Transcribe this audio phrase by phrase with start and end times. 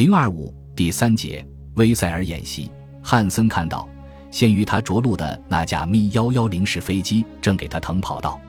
[0.00, 2.70] 零二五第三节，威塞尔演习。
[3.02, 3.86] 汉森看到，
[4.30, 8.40] 先于他着陆的那架咪幺幺零式飞机正给他腾跑道。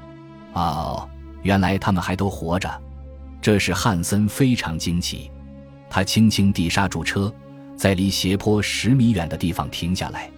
[0.54, 1.10] 哦，
[1.44, 2.82] 原来他们还都活着，
[3.42, 5.30] 这使汉森非常惊奇。
[5.90, 7.30] 他轻轻地刹住车，
[7.76, 10.32] 在离斜坡十米远的地方停下来。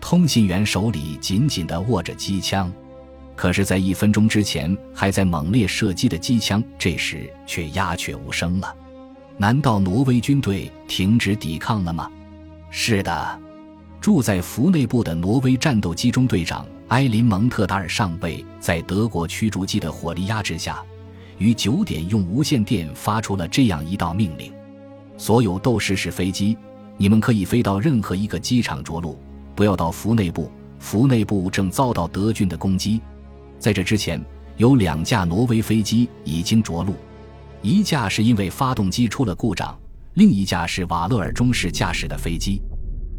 [0.00, 2.72] 通信员手里紧紧地握着机枪，
[3.34, 8.76] 可是，在一分钟之前还在猛烈射击的机枪，这时却鸦雀无声了。
[9.36, 12.10] 难道挪威军队停止抵抗了吗？
[12.70, 13.40] 是的。
[14.00, 20.82] 住在福内部的挪威战斗机中队长埃林蒙特达尔上尉，在德国驱逐机的火力压制下，
[21.38, 24.52] 于九点用无线电发出了这样一道命令：
[25.16, 26.58] 所有斗士式飞机，
[26.96, 29.16] 你们可以飞到任何一个机场着陆，
[29.54, 30.50] 不要到福内部。
[30.80, 33.00] 福内部正遭到德军的攻击。
[33.60, 34.20] 在这之前，
[34.56, 36.96] 有两架挪威飞机已经着陆，
[37.62, 39.78] 一架是因为发动机出了故障，
[40.14, 42.60] 另一架是瓦勒尔中士驾驶的飞机。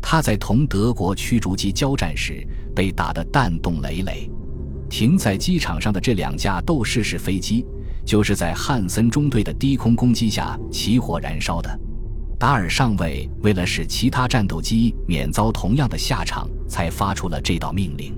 [0.02, 4.30] 他在同德国驱逐机交战时被打得弹洞累累。
[4.90, 7.66] 停在机场上的这两架斗士式飞机，
[8.06, 11.80] 就是在汉森中队的低空攻击下起火燃烧的。
[12.38, 18.14] 达尔上尉为了使其他战斗机免遭同样的下场，才发出了这道命令。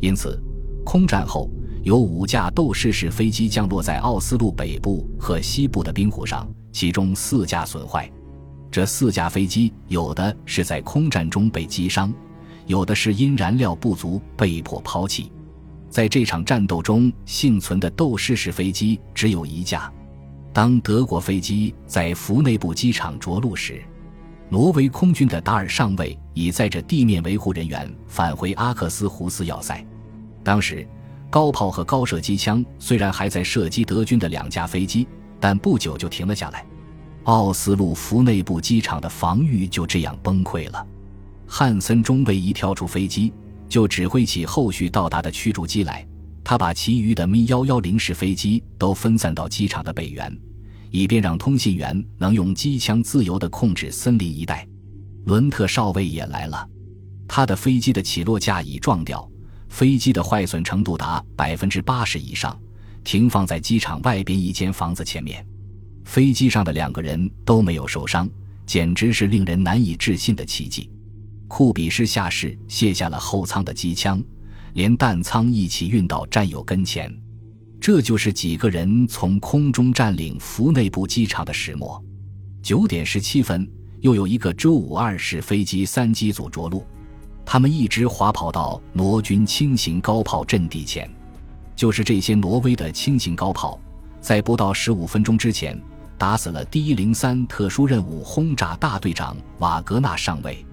[0.00, 0.42] 因此，
[0.84, 1.48] 空战后
[1.84, 8.08] 有五架斗士式飞机降落在奥斯陆北部和西部的冰湖上，其中四架损坏。
[8.70, 12.14] 这四架飞机有的是在空战中被击伤，
[12.66, 15.32] 有的是因燃料不足被迫抛弃。
[15.90, 19.92] 在这场战斗中幸存的斗士式飞机只有一架。
[20.52, 23.82] 当德国飞机在福内部机场着陆时，
[24.48, 29.84] 挪威空军的达尔上尉已载着地面维护人员返回阿克斯胡斯要塞。
[30.44, 30.86] 当时，
[31.32, 35.08] 高炮和高射机枪虽然还在射击德军的两架飞机，
[35.40, 36.62] 但不久就停了下来。
[37.22, 40.86] 奥斯陆福内部机场的防御就这样崩溃了。
[41.46, 43.32] 汉森中尉一跳出飞机，
[43.66, 46.06] 就指挥起后续到达的驱逐机来。
[46.44, 50.30] 他把其余的咪幺幺零式飞机都分散到机场的北缘，
[50.90, 54.68] 以便让通信员能用机枪自由地控制森林一带。
[55.24, 56.68] 伦特少尉也来了，
[57.26, 59.26] 他的飞机的起落架已撞掉，
[59.72, 62.60] 飞机的坏损程度达百分之八十以上，
[63.02, 65.44] 停放在机场外边一间房子前面。
[66.04, 68.28] 飞机上的两个人都没有受伤，
[68.66, 70.90] 简直是令人难以置信的奇迹。
[71.48, 74.22] 库比士下士卸下了后舱的机枪，
[74.74, 77.10] 连弹仓一起运到战友跟前。
[77.80, 82.00] 这就是几个人从空中占领福内部机场的始末。
[82.62, 83.66] 九点十七分，
[84.00, 86.84] 又有一个周五二式飞机三机组着陆，
[87.44, 91.08] 他们一直滑跑到挪军轻型高炮阵地前。
[91.74, 93.78] 就是这些挪威的轻型高炮，
[94.20, 95.80] 在不到十五分钟之前。
[96.18, 100.64] 打死了第一零三特殊任务轰炸大队长瓦格纳上尉，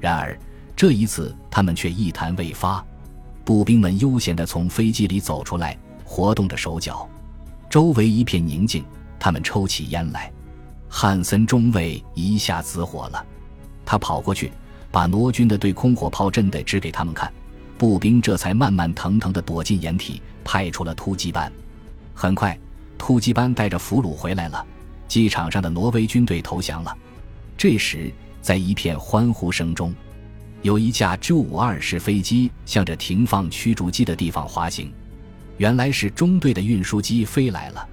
[0.00, 0.36] 然而
[0.74, 2.84] 这一次他们却一谈未发。
[3.44, 7.08] 步兵们悠闲地从飞机里走出来，活动着手脚，
[7.70, 8.84] 周围一片宁静。
[9.20, 10.32] 他们抽起烟来。
[10.88, 13.24] 汉森中尉一下子火了，
[13.84, 14.50] 他跑过去，
[14.90, 17.32] 把挪军的对空火炮阵的指给他们看。
[17.76, 21.52] 步兵这才慢慢腾腾地躲进掩体，派出了突击班。
[22.12, 22.58] 很快，
[22.98, 24.66] 突击班带着俘虏回来了。
[25.06, 26.96] 机场上的挪威军队投降了。
[27.56, 28.12] 这时，
[28.42, 29.94] 在一片欢呼声中，
[30.62, 34.92] 有一架 J-52 式飞机向着停放驱逐机的地方滑行。
[35.56, 37.88] 原来是中队的运输机飞来了。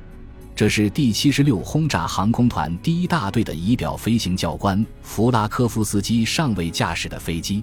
[0.56, 7.62] 这是第七十六轰炸航空团第一大队的仪表飞行教官弗拉科夫斯基上尉驾驶的飞机。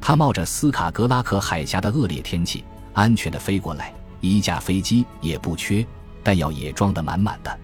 [0.00, 3.92] 他冒着斯卡格拉克海峡的恶劣天气，安全地飞过来，
[4.22, 5.86] 一架飞机也不缺，
[6.24, 7.54] 弹药也装得满满的。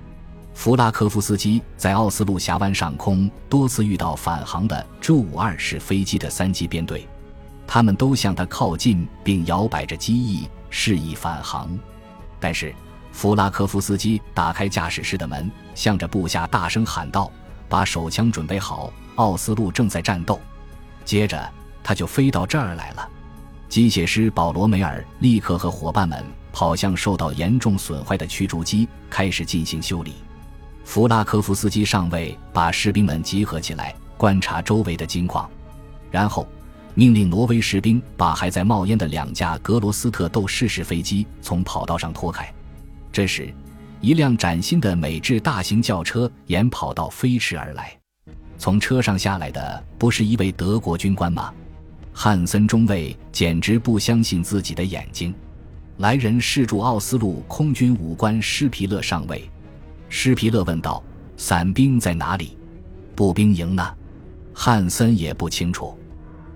[0.53, 7.09] 弗拉科夫斯基在奥斯陆峡湾上空多次遇到返航的 J-52 式飞机的三机编队，
[7.67, 11.71] 他们都向他靠近，并摇摆着机翼示意返航。
[12.39, 12.75] 但是，
[13.19, 17.29] 弗拉科夫斯基打开驾驶室的门，向着部下大声喊道
[17.69, 20.41] ：“把手枪准备好，奥斯陆正在战斗。”
[21.05, 21.53] 接着，
[21.83, 23.09] 他就飞到这儿来了。
[23.69, 30.15] 机械师保罗梅尔立刻和伙伴们跑向受到严重损坏的驱逐机，开始进行修理。
[30.85, 35.51] 弗拉科夫斯基上尉把士兵们集合起来，观察周围的金矿，
[36.09, 36.47] 然后
[36.95, 42.49] 命令挪威士兵把还在冒烟的两架格罗斯特斗士式飞机从跑道上拖开。
[43.19, 43.53] 这时，
[44.01, 47.93] 一辆崭新的美制大型轿车沿跑道飞驰而来。
[48.57, 51.53] 从车上下来的不是一位德国军官吗？
[52.13, 55.35] 汉森中尉简直不相信自己的眼睛。
[55.97, 59.51] 来人是驻奥斯陆空军武官施皮勒上尉。
[60.09, 61.03] 施皮勒问道
[61.37, 62.57] ：“伞兵在哪里？”
[63.17, 63.97] 步兵营呢？
[64.55, 65.99] 汉森也不清楚。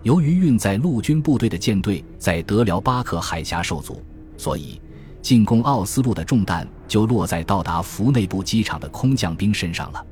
[0.05, 4.00] 由于运载陆军部队的舰队在德辽巴克海峡受阻，
[4.37, 4.81] 所以
[5.22, 10.04] 进攻奥斯陆的重担就落在到达福内部机场的空降兵身上了。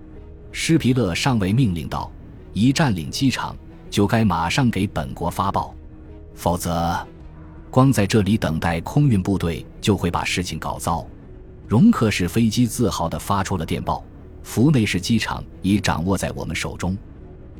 [0.53, 2.11] 施皮勒上尉命令道
[2.55, 3.57] ：“一占领机场，
[3.91, 5.75] 就该马上给本国发报，
[6.35, 6.97] 否则，
[7.71, 11.05] 光在这里等待空运部队就会把事情搞糟。”
[11.67, 14.03] 容克式飞机自豪地发出了电报
[14.43, 16.97] ：“福内市机场已掌握在我们手中。”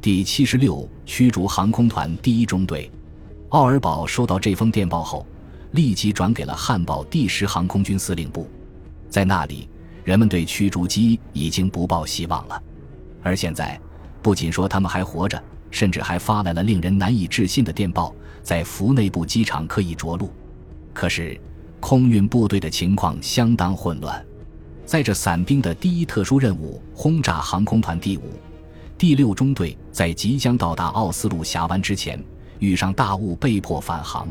[0.03, 2.91] 第七十六驱逐航空团第一中队，
[3.51, 5.25] 奥尔堡收到这封电报后，
[5.73, 8.49] 立即转给了汉堡第十航空军司令部。
[9.09, 9.69] 在那里，
[10.05, 12.63] 人们对驱逐机已经不抱希望了。
[13.23, 13.81] 而现在，
[14.23, 20.33] 不仅说他们还活着，甚至还发来了令人难以置信的电报，在福内部机场可以着陆。
[20.93, 21.41] 可是，
[21.81, 24.25] 空运部队的情况相当混乱。
[24.85, 28.23] 在这伞兵的第一特殊任务——轰炸航空团第五。
[28.99, 32.23] 第六中队在即将到达奥斯陆峡湾之前
[32.59, 34.29] 遇上大雾，被迫返航。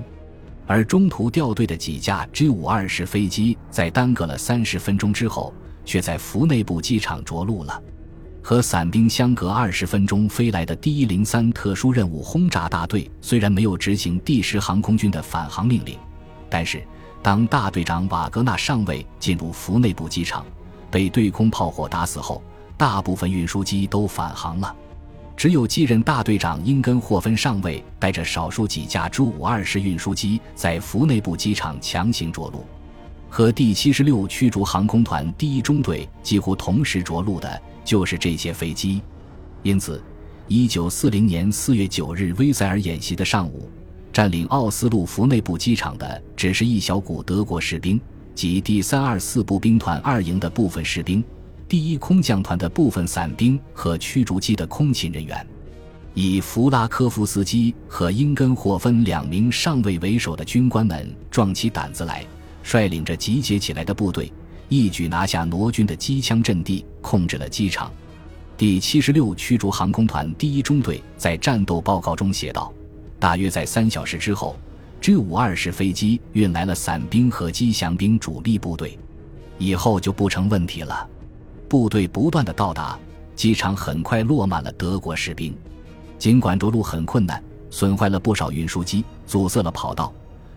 [0.70, 5.52] 而中途掉队的几架 G-52 式飞机在耽搁了三十分钟之后，
[5.84, 7.82] 却在福内部机场着陆了。
[8.44, 15.98] 和伞兵相隔二十分钟飞来的第一零三特殊任务轰炸大队虽然没有执行第十航空军的返航命令，
[16.52, 16.84] 但是
[17.24, 20.46] 当大队长瓦格纳上尉进入福内部机场，
[20.92, 22.44] 被对空炮火打死后。
[22.78, 24.76] 大部分运输机都返航了，
[25.40, 32.66] 只有继任大队长英根霍芬上尉带着少数几架 J-52 式运输机在福内部机场强行着陆。
[33.30, 39.02] 和第七十六驱逐航空团第一中队几乎同时着陆的就是这些飞机。
[39.64, 40.04] 因此，
[40.50, 43.72] 一九四零年四月九日威塞尔演习的上午，
[44.12, 47.98] 占领奥斯陆福内部机场的只是一小股德国士兵
[48.36, 51.24] 及第三二四步兵团二营的部分士兵。
[51.70, 55.46] 第一空降团的部分伞兵和驱逐机的空勤人员，
[56.16, 62.26] 以弗拉科夫斯基和英根霍芬两名上尉为首的军官们壮起胆子来，
[62.64, 64.34] 率领着集结起来的部队，
[64.68, 67.94] 一举拿下挪军的机枪阵地，控制了机场。
[68.58, 72.74] 第七十六驱逐航空团第一中队在战斗报告中写道
[73.20, 74.58] ：“大约在三小时之后
[75.02, 78.98] ，G-52 式飞机运来了伞兵和机降兵主力部队，
[79.60, 81.08] 以后就不成问题了。”
[81.70, 82.98] 部队不断的到达
[83.36, 85.56] 机场，很快落满了德国士兵。
[86.18, 90.12] 尽管着陆很困难，损坏了不少运输机，阻塞了跑道，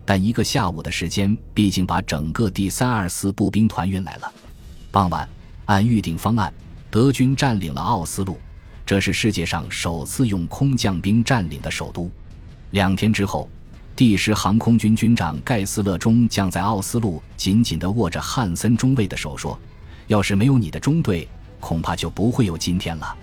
[0.05, 4.33] 但一个下午的时间，毕竟把整个第三二四步兵团运来了。
[4.91, 5.29] 傍晚，
[5.67, 6.53] 按预定方案，
[6.91, 8.37] 德军占领了奥斯陆，
[8.85, 12.11] 这是世界上首次用空降兵占领的首都。
[12.71, 13.49] 两天之后，
[13.95, 19.57] 第十航空军军长盖斯勒中将在奥斯陆紧紧地握着汉森中尉的手，说。
[20.07, 21.29] 要是没有你的中队，
[21.61, 23.17] 恐怕就不会有今天了。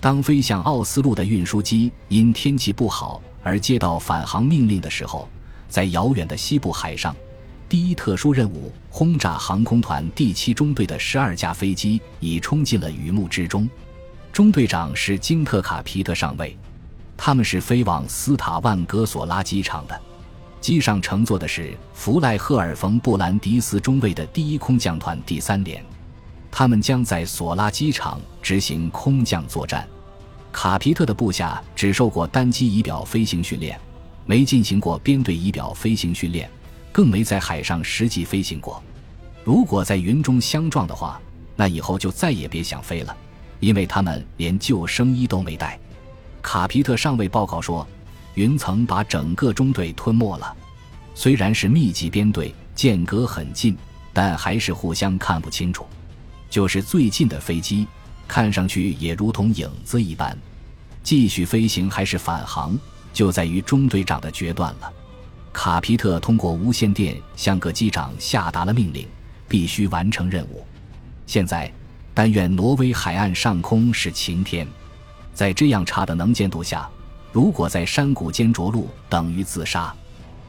[0.00, 5.28] 当飞向奥斯陆的运输机因天气不好而接到返航命令的时候，
[5.68, 7.16] 在遥远的西部海上，
[7.68, 13.68] 第一特殊任务轰炸航空团第七中队的十二架飞机已冲进了雨幕之中。
[14.32, 16.56] 中队长是金特卡皮特上尉，
[17.16, 19.98] 他们是飞往斯塔万格索拉机场的，
[20.60, 25.82] 机上乘坐的是弗赖赫尔冯布兰迪斯中尉的第一空降团第三连。
[26.58, 29.86] 他们将在索拉机场执行空降作战。
[30.50, 33.78] 卡皮特的部下只受过单机仪表飞行训练，
[34.24, 36.50] 没进行过编队仪表飞行训练，
[36.90, 38.82] 更没在海上实际飞行过。
[39.44, 41.20] 如果在云中相撞的话，
[41.56, 43.14] 那以后就再也别想飞了，
[43.60, 45.78] 因为他们连救生衣都没带。
[46.40, 47.86] 卡皮特上尉报告说，
[48.32, 50.56] 云层把整个中队吞没了。
[51.14, 53.76] 虽然是密集编队，间隔很近，
[54.14, 55.84] 但还是互相看不清楚。
[56.48, 57.86] 就是最近的飞机，
[58.26, 60.36] 看上去也如同影子一般。
[61.02, 62.76] 继续飞行还是返航，
[63.12, 64.92] 就在于中队长的决断了。
[65.52, 69.06] 卡皮特通过无线电向各机长下达了命令，
[69.48, 70.64] 必须完成任务。
[71.26, 71.72] 现在，
[72.12, 74.66] 但愿挪威海岸上空是晴天。
[75.32, 76.88] 在这样差的能见度下，
[77.32, 79.94] 如果在山谷间着陆，等于自杀。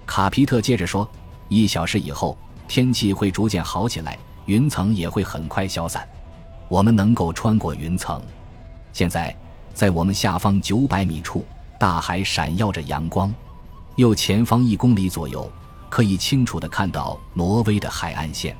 [0.05, 1.09] 卡皮特接着说
[1.49, 2.37] ：“一小时以后，
[2.67, 6.07] 天气会逐渐好起来。”云层也会很快消散，
[6.69, 8.21] 我们能够穿过云层。
[8.93, 9.35] 现在，
[9.73, 11.45] 在我们下方九百米处，
[11.77, 13.31] 大海闪耀着阳光。
[13.97, 15.51] 右前方一公里左右，
[15.89, 18.55] 可以清楚地看到挪威的海岸线。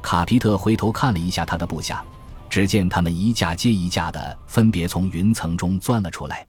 [0.00, 2.04] 卡皮特回头看了一下他的部下，
[2.48, 6.46] 只见他们一架接一架的分别从云层中钻了出来。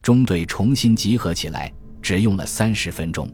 [0.00, 3.30] 中队重新集合起来，只用了三十分钟，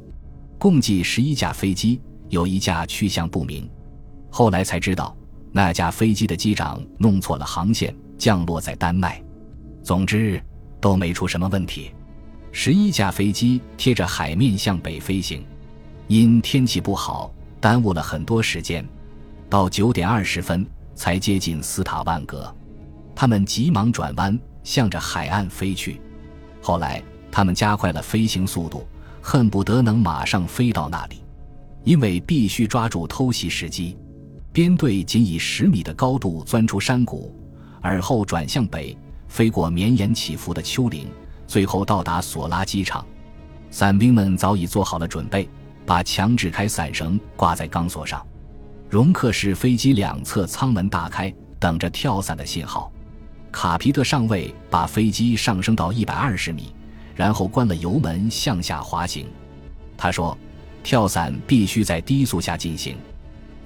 [0.59, 3.71] 共计十一架飞机，有一架去向不明。
[4.31, 5.17] 后来才知道，
[5.53, 9.23] 那架飞机的机长弄错了航线，降落在丹麦。
[9.83, 10.41] 总之
[10.81, 11.91] 都没出什么问题。
[12.53, 15.45] 十一架飞机贴着海面向北飞行，
[16.09, 18.87] 因天气不好，耽误了很多时间。
[19.49, 22.55] 到九点二十分才接近斯塔万格，
[23.15, 26.01] 他们急忙转弯，向着海岸飞去。
[26.63, 28.87] 后来他们加快了飞行速度，
[29.21, 31.25] 恨不得能马上飞到那里，
[31.85, 33.97] 因为必须抓住偷袭时机。
[34.53, 37.33] 编队仅以十米的高度钻出山谷，
[37.81, 38.97] 而后转向北，
[39.29, 41.07] 飞过绵延起伏的丘陵。
[41.47, 43.05] 最后到达索拉机场，
[43.71, 45.49] 伞兵们早已做好了准备，
[45.85, 48.25] 把强制开伞绳挂在钢索上。
[48.89, 52.91] 容克式飞机两侧舱门大开，等着跳伞的信号。
[53.53, 56.73] 卡皮特上尉把飞机上升到一百二十米，
[57.17, 59.27] 然后关了油门向下滑行。
[59.97, 60.37] 他说
[60.83, 62.97] ：“跳伞必须在低速下进行，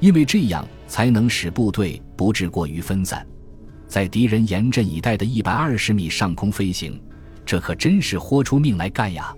[0.04, 3.26] 因为这样才能使部队不致过于分散，
[3.88, 7.02] 在敌人严阵以待的一百二十米上空飞行。”
[7.46, 9.34] 这可真是豁出命来干呀！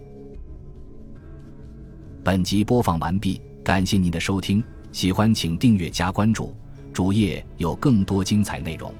[2.25, 6.53] 本集播放完毕，感谢您的收听，喜欢请订阅加关注，
[6.93, 8.93] 主页有更多精彩内容。